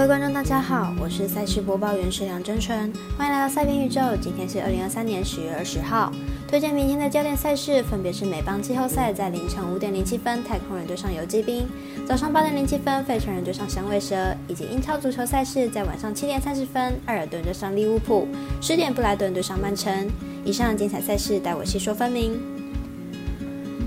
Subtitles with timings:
[0.00, 4.00] 各位观众，大家好，我是赛事播报员石梁真纯，欢迎来到赛边宇宙。
[4.18, 6.10] 今天是二零二三年十月二十号，
[6.48, 11.66] 推荐明天的焦点赛事分别是美邦季后赛在凌晨五点零七分，太空人对上游击兵；
[12.08, 18.26] 早上八点零七分，费城人对上响尾蛇；以及英超足球赛事在晚上七点三十分，埃尔顿对上利物浦；
[18.62, 20.08] 十点布莱顿对上曼城。
[20.46, 22.40] 以上精彩赛事，待我细说分明。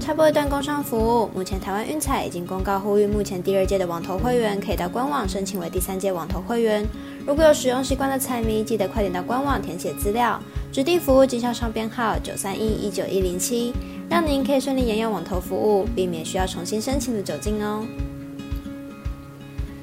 [0.03, 1.29] 插播一段工商服务。
[1.33, 6.85] 目前台湾运彩已经公告呼吁，目前第二届的网投会员可以到官网申请为第三届网投会员。
[7.25, 10.37] 如果有使用习惯的彩迷，记得快点到官网填写资料，
[10.73, 13.71] 指定服务经销商编号九三一一九一零七，
[14.09, 17.85] 让您可以顺利沿用网投服务，避免需要重新申请的酒精哦。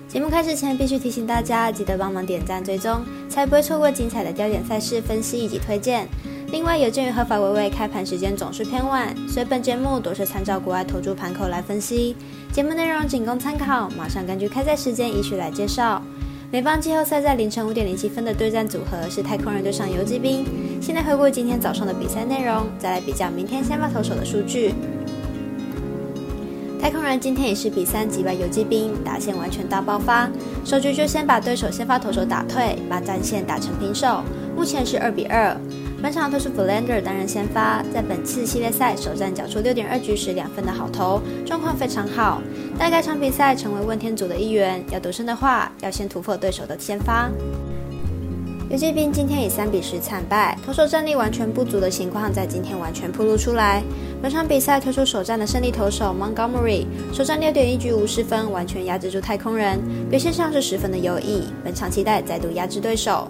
[0.07, 3.01] 节目开始前，必须提醒大家，记得帮忙点赞追踪，
[3.31, 6.07] 才不会错过精彩的焦点赛事分析以及推荐。
[6.53, 12.17] 另外，有鉴于合法微微开盘时间总是偏晚，所以本节目都是参照国外投注盘口来分析。
[12.53, 16.03] 节目内容仅供参考，马上根据开赛时间依序来介绍。
[16.51, 20.45] 美邦季后赛在凌晨五点零七分的对战组合是太空人对上游击兵。
[20.81, 24.75] 现在回顾今天早上的比赛内容，再来比较明天先发投手的数据。
[26.83, 30.29] 太空人今天也是比三击败游击兵，打线完全大爆发，
[30.65, 34.25] 首局就先把对手先发投手打退，把战线打成平手，
[34.57, 35.57] 目前是二比二。
[36.03, 42.41] 本场推出 f l a n d e r 担任先发，在本次系列赛首战缴出六点二局时两分的好投，状况非常好。
[42.79, 47.31] 待该场比赛成为问天组的一员，要独胜的话，要先突破对手的先发。
[48.71, 53.83] 游击兵今天以三比十惨败，投手战力完全不足的情况在今天完全暴露出来。
[54.23, 59.79] 本场比赛推出首战的胜利投手 Montgomery，首战六点一局无失分，完全压制住太空人，
[60.09, 61.49] 表现上是十分的优异。
[61.63, 63.29] 本场期待再度压制对手。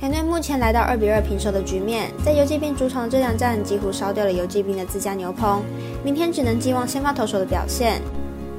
[0.00, 5.62] 两队目前来到二比二平手的局面，在游击兵主场的这两战几乎烧掉了游击兵的自家牛棚，
[6.04, 8.02] 明天只能寄望先发投手的表现。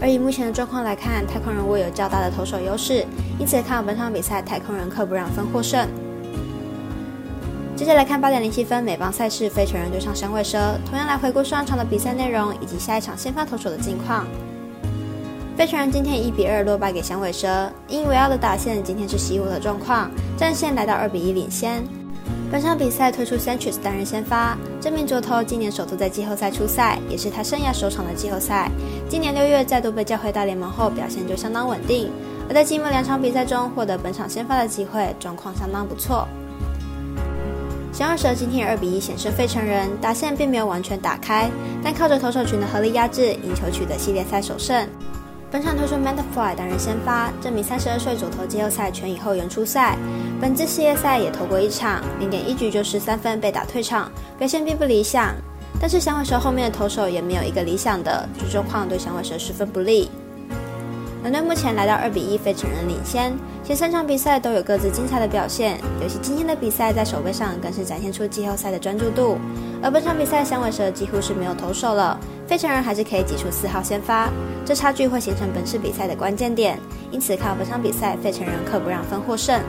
[0.02, 3.06] 而以目前的状况来看，太空人握有较大的投手优势，
[3.38, 5.88] 因此看好本场比赛太空人克不让分获胜。
[7.76, 14.26] 接下来看八点零七分美邦赛事，费城人对上响尾蛇，同样来回顾上场的比赛内容以及下一场先发投手的近况。
[15.56, 21.82] 费城人今天一比二落败给响尾蛇，引以为傲的打线今天是熄火的状况，战线来到二比一领先。
[22.52, 28.70] 本场比赛推出 Sanchez 担任先发，这名左投今年首度在季后赛出赛，也是他生涯首场的季后赛。
[29.08, 32.12] 今年六月再度被叫回大联盟后，表现就相当稳定，
[32.50, 36.28] 而在季末两场比赛中获得本场先发的机会，状况相当不错。
[37.94, 41.50] 响尾蛇今天二比一险胜费城人，打线并没有完全打开，
[41.82, 44.86] 但靠着投手群的合力压制，赢球取得系列赛首胜。
[45.56, 49.98] 本场推出 m a n t f l y 担任先发，这名三十二岁左投季后赛全以后援出赛，
[50.42, 55.34] 本次系列赛也投过一场，零点一局就十三分被打退场，表现并不理想。
[55.80, 60.12] 但是响尾蛇后面的投手也没有一个理想的，主状况对响尾蛇十分不利。
[61.24, 63.34] 两队目前来到二比一，费城人领先。
[63.64, 69.38] 前三场比赛都有各自精彩的表现，尤其今天的比赛在守备上更是展现出季后赛的专注度。
[69.82, 72.20] 而本场比赛响尾蛇几乎是没有投手了。
[72.48, 74.30] 费城人还是可以挤出四号先发，
[74.64, 76.80] 这差距会形成本次比赛的关键点，
[77.12, 79.60] 因此靠本场比赛费城人客不让分获胜。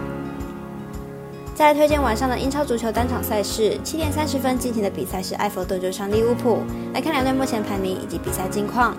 [1.54, 6.59] 再来推荐晚上的英超足球单场赛事，七点三十分进行的比赛是埃弗顿对上利物浦。
[6.92, 8.94] 来看两队目前排名以及比赛近况。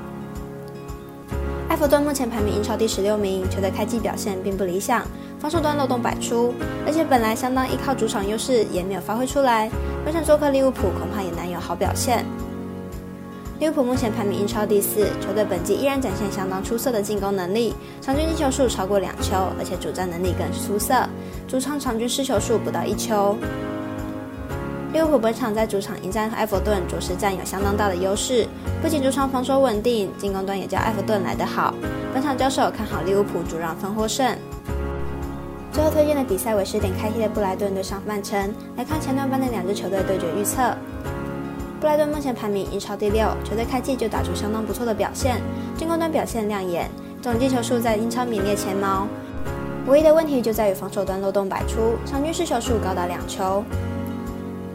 [1.70, 5.06] 埃弗顿目前排名英超第十六名，球队开季表现并不理想，
[5.40, 6.52] 防守端漏洞百出，
[6.88, 9.70] 而且本来相当依靠主场优势也没有发挥出来，
[10.04, 12.26] 本场做客利物浦恐怕也难有好表现。
[13.60, 20.94] 利物浦目前排名英超第四，球队本季依然展现相当出色的进攻能力，场均进球数超过两球，而且主战能力更是出色，
[21.48, 23.36] 主场场均失球数不到一球。
[24.94, 28.48] 利物浦本场在主场迎战埃弗顿，着实占有相当大的优势，
[28.80, 31.74] 不仅主场防守稳定，进攻端也较埃弗顿来得好。
[32.14, 34.38] 本场交手看好利物浦主让分获胜。
[35.72, 40.62] 最后推荐的比赛为十点开踢的布莱顿对上曼城，来看前段班的两支球队对决预测。
[41.80, 45.40] 布莱顿目前排名英超第六，球队开季就打出相当不错的表现，
[45.78, 46.90] 进攻端表现亮眼，
[47.22, 49.08] 总进球数在英超名列前茅。
[49.86, 53.64] 唯一的问题就在于防守端漏洞百出，场均失球数高达两球。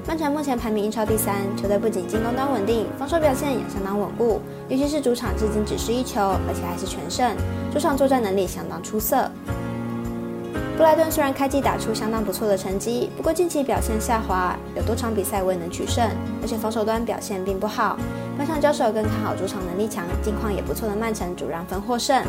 [0.07, 7.37] 曼城目前排名英超第三，球队不仅进攻端稳定，防守表现也相当稳固，尤其是主场至今只失一球，而且还是全胜，
[7.73, 9.29] 主场作战能力相当出色。
[10.83, 16.05] 布莱顿虽然开季打出相当不错的成绩，不过近期表现下滑，有多场比赛未能取胜，
[16.43, 17.97] 而且防守端表现并不好。
[18.37, 22.25] 本场交手更看好主场能力强、近况也不错的曼城主让分获胜。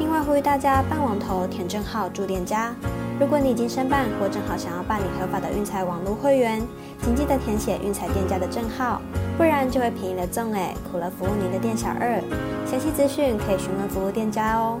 [0.00, 2.74] 另外呼吁大家办网投填证号助店家，
[3.20, 6.60] 如果你已经申办或正好想要办理合法的运彩网络会员，
[7.04, 9.00] 请记得填写运彩店家的证号，
[9.38, 12.20] 不然就会便宜了赠哎，苦了服务您的店小二。
[12.68, 14.80] 详细资讯可以询问服务店家哦。